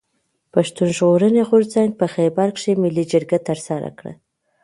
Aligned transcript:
پښتون 0.53 0.87
ژغورني 0.97 1.43
غورځنګ 1.49 1.89
په 1.99 2.05
خېبر 2.13 2.47
کښي 2.55 2.73
ملي 2.83 3.03
جرګه 3.11 3.37
ترسره 3.47 3.89
کړه. 3.97 4.13